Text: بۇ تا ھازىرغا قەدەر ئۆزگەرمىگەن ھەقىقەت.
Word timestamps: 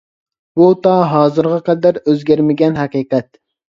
بۇ 0.59 0.69
تا 0.87 0.95
ھازىرغا 1.13 1.61
قەدەر 1.69 2.03
ئۆزگەرمىگەن 2.09 2.85
ھەقىقەت. 2.85 3.37